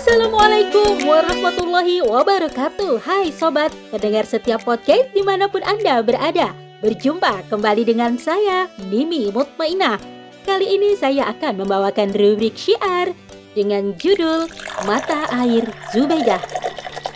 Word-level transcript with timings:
Assalamualaikum 0.00 1.04
warahmatullahi 1.04 2.00
wabarakatuh. 2.00 3.04
Hai 3.04 3.28
sobat, 3.36 3.68
pendengar 3.92 4.24
setiap 4.24 4.64
podcast 4.64 5.12
di 5.12 5.20
mana 5.20 5.44
pun 5.44 5.60
Anda 5.60 6.00
berada. 6.00 6.56
Berjumpa 6.80 7.44
kembali 7.52 7.84
dengan 7.84 8.16
saya, 8.16 8.72
Mimi 8.88 9.28
Mutmainah. 9.28 10.00
Kali 10.48 10.72
ini 10.72 10.96
saya 10.96 11.28
akan 11.28 11.60
membawakan 11.60 12.16
rubrik 12.16 12.56
syiar 12.56 13.12
Dengan 13.52 13.92
judul 14.00 14.48
Mata 14.88 15.28
Air 15.36 15.68
Zubaidah 15.92 16.40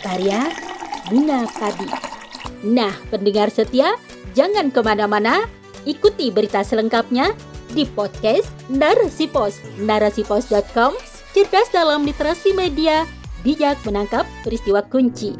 Karya 0.05 0.45
Bunga 1.09 1.49
Padi. 1.57 1.89
Nah, 2.69 2.93
pendengar 3.09 3.49
setia, 3.49 3.97
jangan 4.37 4.69
ke 4.69 4.85
mana-mana 4.85 5.49
Ikuti 5.89 6.29
berita 6.29 6.61
selengkapnya 6.61 7.33
di 7.73 7.89
podcast 7.89 8.45
Narasi 8.69 9.25
Pos, 9.25 9.57
narasipos.com 9.81 11.14
cerdas 11.35 11.67
dalam 11.67 12.07
literasi 12.07 12.55
media, 12.55 13.03
bijak 13.43 13.75
menangkap 13.83 14.23
peristiwa 14.47 14.79
kunci. 14.87 15.35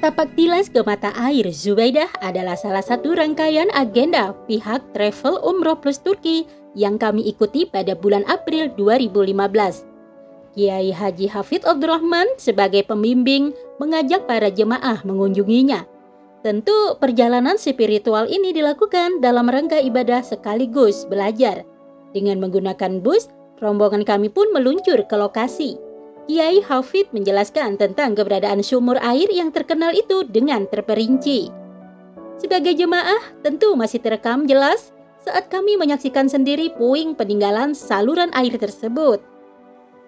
Tapak 0.00 0.32
tilas 0.32 0.72
ke 0.72 0.80
mata 0.80 1.12
air 1.12 1.44
Zubaidah 1.52 2.08
adalah 2.24 2.56
salah 2.56 2.80
satu 2.80 3.12
rangkaian 3.12 3.68
agenda 3.76 4.32
pihak 4.48 4.80
Travel 4.96 5.44
Umroh 5.44 5.76
Plus 5.76 6.00
Turki 6.00 6.48
yang 6.72 6.96
kami 6.96 7.28
ikuti 7.28 7.68
pada 7.68 7.92
bulan 7.92 8.24
April 8.24 8.72
2015. 8.80 9.84
Kiai 10.56 10.88
Haji 10.88 11.26
Hafid 11.28 11.68
Abdurrahman 11.68 12.24
sebagai 12.40 12.80
pembimbing 12.88 13.52
mengajak 13.76 14.24
para 14.24 14.48
jemaah 14.48 15.04
mengunjunginya. 15.04 15.84
Tentu 16.40 16.96
perjalanan 16.96 17.60
spiritual 17.60 18.24
ini 18.32 18.56
dilakukan 18.56 19.20
dalam 19.20 19.52
rangka 19.52 19.80
ibadah 19.84 20.24
sekaligus 20.24 21.04
belajar. 21.12 21.64
Dengan 22.12 22.40
menggunakan 22.44 23.00
bus, 23.00 23.28
rombongan 23.64 24.04
kami 24.04 24.28
pun 24.28 24.52
meluncur 24.52 25.00
ke 25.08 25.16
lokasi. 25.16 25.80
Kiai 26.28 26.60
Hafid 26.60 27.08
menjelaskan 27.16 27.80
tentang 27.80 28.12
keberadaan 28.12 28.60
sumur 28.60 29.00
air 29.00 29.28
yang 29.32 29.52
terkenal 29.52 29.92
itu 29.96 30.24
dengan 30.28 30.68
terperinci. 30.68 31.48
Sebagai 32.40 32.76
jemaah, 32.76 33.20
tentu 33.40 33.72
masih 33.76 34.04
terekam 34.04 34.44
jelas 34.44 34.92
saat 35.24 35.48
kami 35.48 35.80
menyaksikan 35.80 36.28
sendiri 36.28 36.68
puing 36.76 37.16
peninggalan 37.16 37.72
saluran 37.72 38.28
air 38.36 38.52
tersebut. 38.56 39.20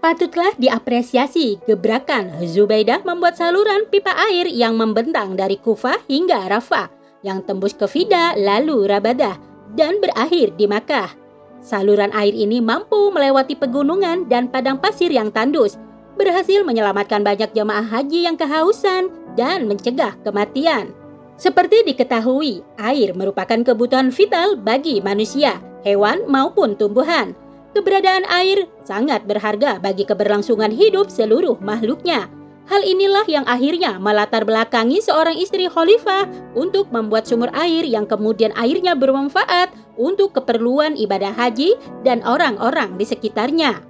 Patutlah 0.01 0.53
diapresiasi 0.61 1.65
gebrakan 1.65 2.37
Zubaidah 2.45 3.01
membuat 3.03 3.41
saluran 3.41 3.89
pipa 3.89 4.12
air 4.29 4.45
yang 4.47 4.77
membentang 4.77 5.34
dari 5.34 5.57
Kufah 5.57 6.05
hingga 6.07 6.47
Rafah, 6.47 6.93
yang 7.25 7.41
tembus 7.43 7.73
ke 7.73 7.89
Fida 7.89 8.37
lalu 8.37 8.87
Rabadah, 8.87 9.41
dan 9.73 9.99
berakhir 9.99 10.53
di 10.55 10.69
Makkah. 10.69 11.26
Saluran 11.65 12.12
air 12.15 12.33
ini 12.33 12.62
mampu 12.62 13.11
melewati 13.11 13.59
pegunungan 13.59 14.29
dan 14.31 14.47
padang 14.47 14.79
pasir 14.79 15.11
yang 15.11 15.33
tandus, 15.35 15.81
berhasil 16.17 16.65
menyelamatkan 16.65 17.21
banyak 17.21 17.53
jemaah 17.53 17.85
haji 17.85 18.27
yang 18.27 18.37
kehausan 18.41 19.12
dan 19.37 19.69
mencegah 19.69 20.17
kematian. 20.25 20.91
Seperti 21.37 21.84
diketahui, 21.84 22.65
air 22.81 23.12
merupakan 23.12 23.61
kebutuhan 23.61 24.09
vital 24.09 24.57
bagi 24.57 25.05
manusia, 25.05 25.61
hewan 25.84 26.25
maupun 26.25 26.73
tumbuhan. 26.81 27.37
Keberadaan 27.77 28.25
air 28.33 28.65
sangat 28.89 29.29
berharga 29.29 29.77
bagi 29.77 30.09
keberlangsungan 30.09 30.73
hidup 30.73 31.12
seluruh 31.12 31.61
makhluknya. 31.61 32.33
Hal 32.67 32.83
inilah 32.83 33.29
yang 33.29 33.45
akhirnya 33.45 34.01
melatar 34.01 34.49
belakangi 34.49 34.99
seorang 35.05 35.37
istri 35.39 35.69
khalifah 35.69 36.27
untuk 36.57 36.89
membuat 36.89 37.29
sumur 37.29 37.53
air 37.53 37.84
yang 37.84 38.09
kemudian 38.09 38.51
airnya 38.57 38.97
bermanfaat 38.97 39.71
untuk 39.97 40.37
keperluan 40.37 40.97
ibadah 40.97 41.33
haji 41.33 41.77
dan 42.07 42.25
orang-orang 42.25 42.97
di 42.97 43.05
sekitarnya. 43.05 43.83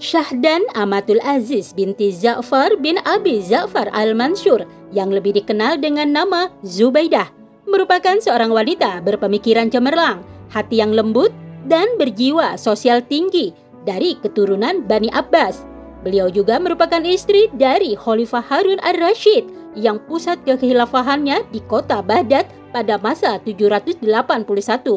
Syahdan 0.00 0.64
Amatul 0.72 1.20
Aziz 1.20 1.76
binti 1.76 2.08
Za'far 2.08 2.80
bin 2.80 2.96
Abi 3.04 3.44
Za'far 3.44 3.92
Al-Mansur 3.92 4.64
yang 4.96 5.12
lebih 5.12 5.36
dikenal 5.36 5.76
dengan 5.76 6.08
nama 6.08 6.48
Zubaidah 6.64 7.28
merupakan 7.68 8.16
seorang 8.16 8.48
wanita 8.48 9.04
berpemikiran 9.04 9.68
cemerlang, 9.68 10.24
hati 10.48 10.80
yang 10.80 10.96
lembut, 10.96 11.30
dan 11.68 11.86
berjiwa 12.00 12.56
sosial 12.56 13.04
tinggi 13.04 13.52
dari 13.84 14.16
keturunan 14.16 14.88
Bani 14.88 15.12
Abbas 15.12 15.70
Beliau 16.00 16.32
juga 16.32 16.56
merupakan 16.56 17.00
istri 17.04 17.52
dari 17.52 17.92
Khalifah 17.92 18.40
Harun 18.40 18.80
ar-Rashid 18.80 19.44
yang 19.78 20.02
pusat 20.06 20.40
kekhilafahannya 20.46 21.46
di 21.50 21.60
kota 21.66 22.02
Baghdad 22.02 22.46
pada 22.70 22.98
masa 22.98 23.38
781 23.42 24.06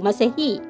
Masehi. 0.01 0.61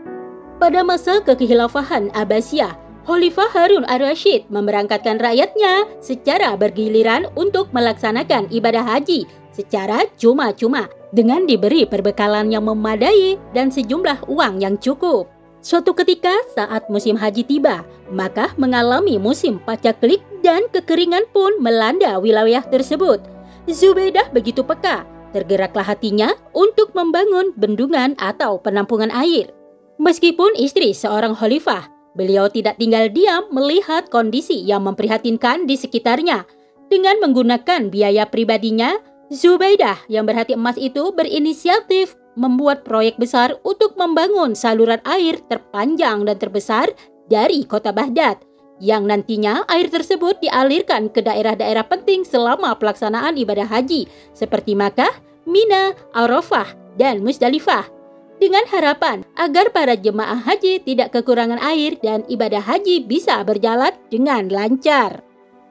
Pada 0.60 0.82
masa 0.86 1.20
kekhilafahan 1.20 2.12
Abbasiyah, 2.16 2.76
Khalifah 3.04 3.52
Harun 3.52 3.84
ar-Rashid 3.92 4.48
memerangkatkan 4.48 5.20
rakyatnya 5.20 5.92
secara 6.00 6.56
bergiliran 6.56 7.28
untuk 7.36 7.68
melaksanakan 7.76 8.48
ibadah 8.48 8.84
haji 8.84 9.28
secara 9.52 10.08
cuma-cuma 10.16 10.88
dengan 11.12 11.44
diberi 11.44 11.84
perbekalan 11.84 12.48
yang 12.48 12.64
memadai 12.64 13.36
dan 13.52 13.68
sejumlah 13.68 14.24
uang 14.32 14.64
yang 14.64 14.80
cukup. 14.80 15.28
Suatu 15.64 15.96
ketika 15.96 16.32
saat 16.52 16.88
musim 16.92 17.16
haji 17.16 17.44
tiba, 17.44 17.88
maka 18.12 18.52
mengalami 18.60 19.16
musim 19.16 19.64
pacaklik 19.64 20.20
dan 20.44 20.68
kekeringan 20.72 21.24
pun 21.32 21.56
melanda 21.64 22.20
wilayah 22.20 22.64
tersebut. 22.68 23.33
Zubaidah 23.64 24.28
begitu 24.36 24.60
peka, 24.60 25.08
tergeraklah 25.32 25.88
hatinya 25.88 26.36
untuk 26.52 26.92
membangun 26.92 27.56
bendungan 27.56 28.12
atau 28.20 28.60
penampungan 28.60 29.08
air. 29.16 29.56
Meskipun 30.04 30.52
istri 30.60 30.92
seorang 30.92 31.32
khalifah, 31.32 31.88
beliau 32.12 32.52
tidak 32.52 32.76
tinggal 32.76 33.08
diam 33.08 33.48
melihat 33.56 34.12
kondisi 34.12 34.60
yang 34.68 34.84
memprihatinkan 34.84 35.64
di 35.64 35.80
sekitarnya. 35.80 36.44
Dengan 36.92 37.24
menggunakan 37.24 37.88
biaya 37.88 38.28
pribadinya, 38.28 39.00
Zubaidah 39.32 39.98
yang 40.12 40.28
berhati 40.28 40.60
emas 40.60 40.76
itu 40.76 41.16
berinisiatif 41.16 42.20
membuat 42.36 42.84
proyek 42.84 43.16
besar 43.16 43.56
untuk 43.64 43.96
membangun 43.96 44.60
saluran 44.60 45.00
air 45.08 45.40
terpanjang 45.48 46.28
dan 46.28 46.36
terbesar 46.36 46.92
dari 47.32 47.64
kota 47.64 47.96
Baghdad 47.96 48.44
yang 48.82 49.06
nantinya 49.06 49.66
air 49.70 49.92
tersebut 49.92 50.42
dialirkan 50.42 51.12
ke 51.12 51.22
daerah-daerah 51.22 51.86
penting 51.86 52.26
selama 52.26 52.74
pelaksanaan 52.78 53.38
ibadah 53.38 53.70
haji 53.70 54.10
seperti 54.34 54.74
Makkah, 54.74 55.12
Mina, 55.46 55.94
Arafah, 56.16 56.74
dan 56.98 57.22
Musdalifah 57.22 58.04
dengan 58.44 58.66
harapan 58.68 59.24
agar 59.40 59.72
para 59.72 59.96
jemaah 59.96 60.36
haji 60.36 60.84
tidak 60.84 61.16
kekurangan 61.16 61.62
air 61.64 61.96
dan 62.04 62.28
ibadah 62.28 62.60
haji 62.60 63.06
bisa 63.06 63.40
berjalan 63.46 63.96
dengan 64.12 64.52
lancar. 64.52 65.24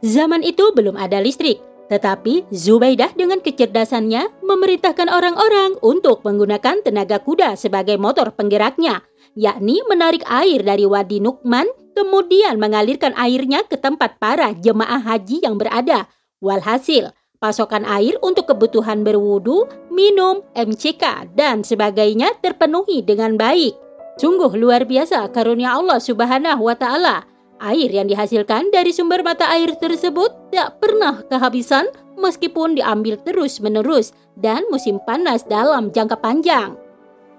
Zaman 0.03 0.43
itu 0.43 0.73
belum 0.75 0.99
ada 0.99 1.21
listrik, 1.23 1.63
tetapi 1.93 2.49
Zubaidah 2.49 3.13
dengan 3.13 3.45
kecerdasannya 3.45 4.43
memerintahkan 4.43 5.13
orang-orang 5.13 5.77
untuk 5.85 6.25
menggunakan 6.25 6.81
tenaga 6.83 7.21
kuda 7.21 7.55
sebagai 7.61 8.01
motor 8.01 8.33
penggeraknya, 8.33 9.05
yakni 9.37 9.85
menarik 9.87 10.25
air 10.27 10.65
dari 10.65 10.89
Wadi 10.89 11.21
Nukman 11.21 11.69
kemudian 11.93 12.59
mengalirkan 12.59 13.13
airnya 13.15 13.65
ke 13.65 13.79
tempat 13.79 14.17
para 14.21 14.53
jemaah 14.57 15.01
haji 15.01 15.45
yang 15.45 15.57
berada. 15.57 16.09
Walhasil, 16.43 17.15
pasokan 17.39 17.87
air 17.87 18.19
untuk 18.23 18.51
kebutuhan 18.51 19.07
berwudu, 19.07 19.71
minum, 19.91 20.43
MCK, 20.55 21.35
dan 21.39 21.63
sebagainya 21.63 22.35
terpenuhi 22.43 23.03
dengan 23.03 23.39
baik. 23.39 23.75
Sungguh 24.21 24.53
luar 24.55 24.85
biasa 24.85 25.31
karunia 25.33 25.75
Allah 25.75 25.99
Subhanahu 25.99 26.69
wa 26.69 26.77
Ta'ala. 26.77 27.25
Air 27.63 27.95
yang 27.95 28.11
dihasilkan 28.11 28.75
dari 28.75 28.91
sumber 28.91 29.23
mata 29.23 29.47
air 29.47 29.79
tersebut 29.79 30.51
tak 30.51 30.83
pernah 30.83 31.23
kehabisan 31.31 31.87
meskipun 32.19 32.75
diambil 32.75 33.15
terus-menerus 33.23 34.11
dan 34.35 34.67
musim 34.69 34.99
panas 35.07 35.47
dalam 35.47 35.95
jangka 35.95 36.19
panjang. 36.19 36.75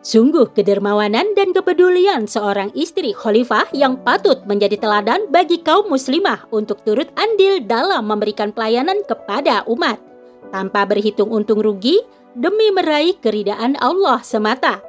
Sungguh 0.03 0.51
kedermawanan 0.51 1.31
dan 1.31 1.55
kepedulian 1.55 2.27
seorang 2.27 2.75
istri 2.75 3.15
khalifah 3.15 3.71
yang 3.71 3.95
patut 4.03 4.43
menjadi 4.43 4.75
teladan 4.75 5.31
bagi 5.31 5.63
kaum 5.63 5.87
muslimah 5.87 6.43
untuk 6.51 6.83
turut 6.83 7.07
andil 7.15 7.63
dalam 7.63 8.11
memberikan 8.11 8.51
pelayanan 8.51 8.99
kepada 9.07 9.63
umat 9.63 9.95
tanpa 10.51 10.83
berhitung 10.83 11.31
untung 11.31 11.63
rugi 11.63 12.03
demi 12.35 12.67
meraih 12.75 13.15
keridaan 13.23 13.79
Allah 13.79 14.19
semata. 14.27 14.83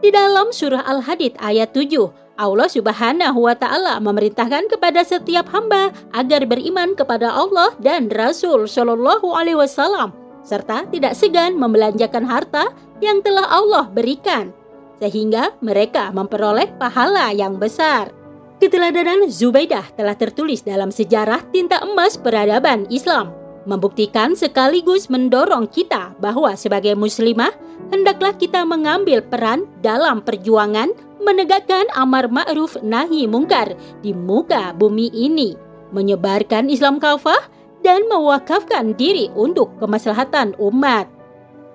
Di 0.00 0.08
dalam 0.08 0.48
surah 0.48 0.88
Al-Hadid 0.88 1.36
ayat 1.36 1.76
7, 1.76 2.40
Allah 2.40 2.68
Subhanahu 2.72 3.44
wa 3.44 3.52
taala 3.52 4.00
memerintahkan 4.00 4.72
kepada 4.72 5.04
setiap 5.04 5.52
hamba 5.52 5.92
agar 6.16 6.48
beriman 6.48 6.96
kepada 6.96 7.28
Allah 7.28 7.76
dan 7.84 8.08
Rasul 8.08 8.64
Shallallahu 8.64 9.36
alaihi 9.36 9.60
wasallam 9.60 10.16
serta 10.46 10.86
tidak 10.92 11.18
segan 11.18 11.58
membelanjakan 11.58 12.22
harta 12.22 12.70
yang 13.00 13.20
telah 13.20 13.46
Allah 13.48 13.88
berikan 13.90 14.52
sehingga 14.96 15.52
mereka 15.60 16.08
memperoleh 16.12 16.72
pahala 16.80 17.32
yang 17.32 17.60
besar. 17.60 18.12
Keteladanan 18.56 19.28
Zubaidah 19.28 19.84
telah 19.92 20.16
tertulis 20.16 20.64
dalam 20.64 20.88
sejarah 20.88 21.44
tinta 21.52 21.84
emas 21.84 22.16
peradaban 22.16 22.88
Islam, 22.88 23.36
membuktikan 23.68 24.32
sekaligus 24.32 25.12
mendorong 25.12 25.68
kita 25.68 26.16
bahwa 26.16 26.56
sebagai 26.56 26.96
muslimah 26.96 27.52
hendaklah 27.92 28.32
kita 28.32 28.64
mengambil 28.64 29.20
peran 29.20 29.68
dalam 29.84 30.24
perjuangan 30.24 30.88
menegakkan 31.20 31.84
amar 31.92 32.32
ma'ruf 32.32 32.80
nahi 32.80 33.28
mungkar 33.28 33.76
di 34.00 34.16
muka 34.16 34.72
bumi 34.72 35.12
ini. 35.12 35.58
menyebarkan 35.86 36.66
Islam 36.66 36.98
kafah, 36.98 37.38
dan 37.86 38.02
mewakafkan 38.10 38.98
diri 38.98 39.30
untuk 39.38 39.70
kemaslahatan 39.78 40.58
umat. 40.58 41.06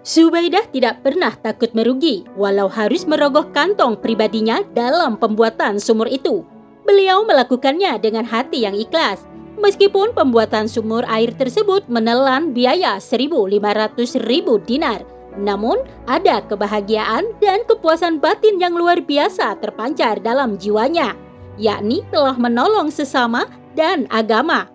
Zubaidah 0.01 0.65
tidak 0.73 1.05
pernah 1.05 1.29
takut 1.45 1.69
merugi 1.77 2.25
walau 2.33 2.65
harus 2.65 3.05
merogoh 3.05 3.45
kantong 3.53 3.93
pribadinya 4.01 4.65
dalam 4.73 5.13
pembuatan 5.13 5.77
sumur 5.77 6.09
itu. 6.09 6.41
Beliau 6.81 7.21
melakukannya 7.21 8.01
dengan 8.01 8.25
hati 8.25 8.65
yang 8.65 8.73
ikhlas. 8.73 9.21
Meskipun 9.61 10.17
pembuatan 10.17 10.65
sumur 10.65 11.05
air 11.05 11.29
tersebut 11.37 11.85
menelan 11.85 12.49
biaya 12.49 12.97
1.500 12.97 14.17
ribu 14.25 14.57
dinar, 14.57 15.05
namun 15.37 15.85
ada 16.09 16.41
kebahagiaan 16.49 17.37
dan 17.37 17.61
kepuasan 17.69 18.17
batin 18.17 18.57
yang 18.57 18.73
luar 18.73 19.05
biasa 19.05 19.61
terpancar 19.61 20.17
dalam 20.17 20.57
jiwanya, 20.57 21.13
yakni 21.61 22.01
telah 22.09 22.33
menolong 22.41 22.89
sesama 22.89 23.45
dan 23.77 24.09
agama. 24.09 24.65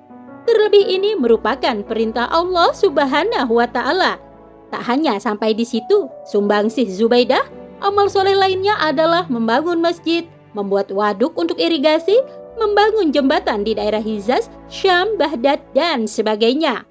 Terlebih 0.46 0.86
ini 0.86 1.18
merupakan 1.18 1.82
perintah 1.82 2.30
Allah 2.30 2.70
Subhanahu 2.70 3.58
wa 3.58 3.66
taala. 3.66 4.25
Tak 4.70 4.82
hanya 4.90 5.16
sampai 5.22 5.54
di 5.54 5.62
situ, 5.62 6.10
sumbangsih 6.26 6.90
Zubaidah, 6.90 7.46
amal 7.80 8.10
soleh 8.10 8.34
lainnya 8.34 8.74
adalah 8.82 9.24
membangun 9.30 9.78
masjid, 9.78 10.26
membuat 10.56 10.90
waduk 10.90 11.36
untuk 11.38 11.60
irigasi, 11.60 12.18
membangun 12.56 13.12
jembatan 13.12 13.62
di 13.62 13.76
daerah 13.76 14.00
Hizaz, 14.00 14.48
Syam, 14.66 15.14
Baghdad, 15.20 15.60
dan 15.76 16.08
sebagainya. 16.08 16.88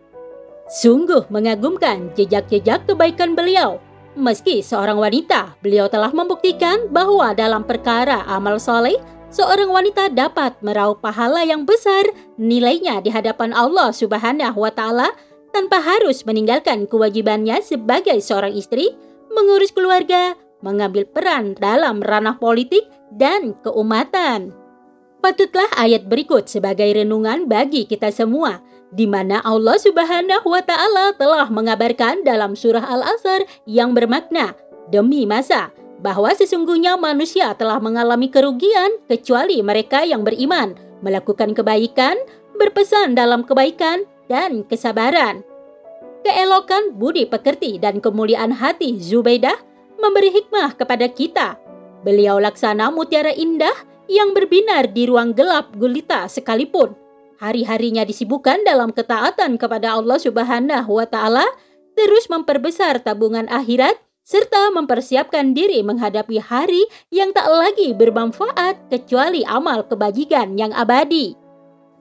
Sungguh 0.65 1.29
mengagumkan 1.29 2.09
jejak-jejak 2.17 2.89
kebaikan 2.89 3.37
beliau. 3.37 3.77
Meski 4.15 4.63
seorang 4.63 4.95
wanita, 4.95 5.59
beliau 5.59 5.91
telah 5.91 6.09
membuktikan 6.09 6.87
bahwa 6.89 7.35
dalam 7.35 7.67
perkara 7.67 8.23
amal 8.31 8.57
soleh, 8.57 8.95
seorang 9.27 9.67
wanita 9.67 10.07
dapat 10.15 10.55
meraup 10.63 11.03
pahala 11.03 11.43
yang 11.43 11.67
besar 11.67 12.07
nilainya 12.39 13.03
di 13.03 13.11
hadapan 13.11 13.51
Allah 13.51 13.91
Subhanahu 13.91 14.63
wa 14.63 14.71
taala 14.71 15.11
tanpa 15.55 15.79
harus 15.79 16.27
meninggalkan 16.27 16.83
kewajibannya 16.83 17.63
sebagai 17.63 18.19
seorang 18.19 18.51
istri, 18.51 18.91
mengurus 19.31 19.71
keluarga, 19.71 20.35
mengambil 20.59 21.07
peran 21.07 21.55
dalam 21.55 22.03
ranah 22.03 22.35
politik 22.35 22.83
dan 23.15 23.55
keumatan. 23.63 24.51
Patutlah 25.23 25.71
ayat 25.79 26.11
berikut 26.11 26.51
sebagai 26.51 26.91
renungan 26.91 27.47
bagi 27.47 27.87
kita 27.87 28.11
semua 28.11 28.59
di 28.91 29.07
mana 29.07 29.39
Allah 29.47 29.79
Subhanahu 29.79 30.45
wa 30.45 30.61
taala 30.61 31.15
telah 31.15 31.47
mengabarkan 31.47 32.27
dalam 32.27 32.53
surah 32.53 32.83
Al-Asr 32.83 33.47
yang 33.63 33.95
bermakna 33.95 34.53
demi 34.91 35.23
masa 35.23 35.71
bahwa 36.03 36.29
sesungguhnya 36.35 36.99
manusia 36.99 37.55
telah 37.57 37.81
mengalami 37.81 38.29
kerugian 38.29 39.01
kecuali 39.09 39.63
mereka 39.63 40.05
yang 40.05 40.21
beriman, 40.21 40.77
melakukan 41.01 41.57
kebaikan, 41.57 42.19
berpesan 42.59 43.17
dalam 43.17 43.41
kebaikan, 43.41 44.05
dan 44.31 44.65
kesabaran. 44.65 45.45
Keelokan 46.25 46.97
budi 46.97 47.29
pekerti 47.29 47.77
dan 47.77 48.01
kemuliaan 48.01 48.49
hati 48.49 48.97
Zubaidah 48.97 49.55
memberi 50.01 50.33
hikmah 50.33 50.73
kepada 50.73 51.05
kita. 51.09 51.57
Beliau 52.01 52.41
laksana 52.41 52.89
mutiara 52.89 53.33
indah 53.33 53.73
yang 54.09 54.33
berbinar 54.33 54.89
di 54.93 55.09
ruang 55.09 55.33
gelap 55.33 55.73
gulita 55.77 56.25
sekalipun. 56.29 56.93
Hari-harinya 57.41 58.07
disibukkan 58.07 58.63
dalam 58.63 58.95
ketaatan 58.95 59.59
kepada 59.59 59.97
Allah 59.97 60.17
Subhanahu 60.17 61.01
wa 61.01 61.07
taala, 61.09 61.43
terus 61.97 62.31
memperbesar 62.31 63.03
tabungan 63.03 63.49
akhirat 63.51 63.99
serta 64.25 64.73
mempersiapkan 64.73 65.53
diri 65.53 65.85
menghadapi 65.85 66.41
hari 66.41 66.81
yang 67.13 67.29
tak 67.29 67.45
lagi 67.45 67.93
bermanfaat 67.93 68.89
kecuali 68.89 69.45
amal 69.45 69.85
kebajikan 69.85 70.57
yang 70.57 70.73
abadi. 70.73 71.37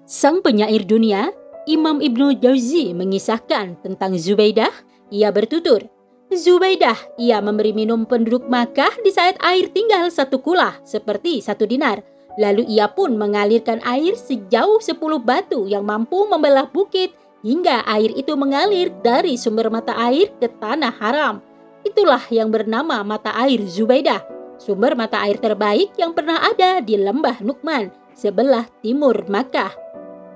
Sang 0.09 0.41
penyair 0.41 0.88
dunia, 0.88 1.29
Imam 1.65 2.05
Ibnu 2.05 2.37
Jauzi 2.45 2.93
mengisahkan 2.93 3.81
tentang 3.81 4.13
Zubaidah, 4.21 4.73
ia 5.09 5.33
bertutur, 5.33 5.81
Zubaidah, 6.29 6.97
ia 7.17 7.41
memberi 7.41 7.73
minum 7.73 8.05
penduduk 8.05 8.45
Makkah 8.53 8.93
di 9.01 9.09
saat 9.09 9.41
air 9.41 9.73
tinggal 9.73 10.13
satu 10.13 10.41
kulah, 10.45 10.77
seperti 10.85 11.41
satu 11.41 11.65
dinar. 11.65 12.05
Lalu 12.37 12.67
ia 12.67 12.91
pun 12.91 13.15
mengalirkan 13.15 13.79
air 13.87 14.19
sejauh 14.19 14.83
sepuluh 14.83 15.23
batu 15.23 15.71
yang 15.71 15.87
mampu 15.87 16.27
membelah 16.27 16.67
bukit 16.67 17.15
hingga 17.47 17.87
air 17.87 18.11
itu 18.13 18.35
mengalir 18.35 18.91
dari 19.05 19.39
sumber 19.39 19.71
mata 19.71 19.95
air 19.95 20.35
ke 20.43 20.51
tanah 20.59 20.93
haram. 20.99 21.39
Itulah 21.87 22.25
yang 22.33 22.51
bernama 22.51 23.01
mata 23.07 23.31
air 23.41 23.63
Zubaidah, 23.65 24.21
sumber 24.59 24.99
mata 24.99 25.23
air 25.23 25.39
terbaik 25.39 25.95
yang 25.97 26.11
pernah 26.11 26.43
ada 26.43 26.83
di 26.83 26.99
lembah 26.99 27.41
Nukman, 27.45 27.89
sebelah 28.13 28.67
timur 28.83 29.15
Makkah. 29.31 29.84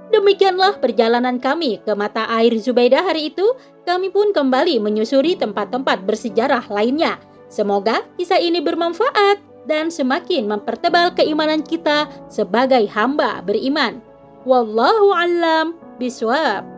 Demikianlah 0.09 0.81
perjalanan 0.81 1.37
kami 1.37 1.85
ke 1.85 1.93
mata 1.93 2.25
air 2.33 2.57
Zubaidah 2.57 3.05
hari 3.05 3.29
itu. 3.29 3.45
Kami 3.85 4.09
pun 4.09 4.33
kembali 4.33 4.81
menyusuri 4.81 5.37
tempat-tempat 5.37 6.05
bersejarah 6.05 6.65
lainnya. 6.73 7.21
Semoga 7.49 8.05
kisah 8.21 8.41
ini 8.41 8.61
bermanfaat 8.61 9.41
dan 9.69 9.93
semakin 9.93 10.49
mempertebal 10.49 11.13
keimanan 11.13 11.61
kita 11.61 12.09
sebagai 12.29 12.89
hamba 12.89 13.45
beriman. 13.45 14.01
Wallahu 14.49 15.13
alam 15.13 15.77
biswab. 16.01 16.78